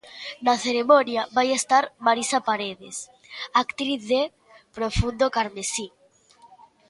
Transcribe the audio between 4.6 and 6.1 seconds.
'Profundo carmesí'.